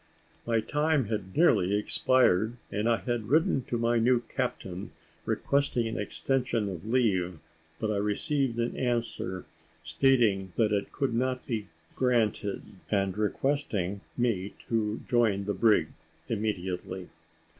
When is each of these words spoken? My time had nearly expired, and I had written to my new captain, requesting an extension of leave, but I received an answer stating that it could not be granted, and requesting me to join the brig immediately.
My 0.47 0.61
time 0.61 1.09
had 1.09 1.37
nearly 1.37 1.75
expired, 1.77 2.57
and 2.71 2.89
I 2.89 2.97
had 2.97 3.27
written 3.29 3.61
to 3.65 3.77
my 3.77 3.99
new 3.99 4.21
captain, 4.21 4.89
requesting 5.27 5.87
an 5.87 5.99
extension 5.99 6.67
of 6.69 6.87
leave, 6.87 7.37
but 7.79 7.91
I 7.91 7.97
received 7.97 8.57
an 8.57 8.75
answer 8.75 9.45
stating 9.83 10.53
that 10.55 10.71
it 10.73 10.91
could 10.91 11.13
not 11.13 11.45
be 11.45 11.67
granted, 11.95 12.63
and 12.89 13.15
requesting 13.15 14.01
me 14.17 14.55
to 14.69 15.01
join 15.07 15.45
the 15.45 15.53
brig 15.53 15.89
immediately. 16.27 17.07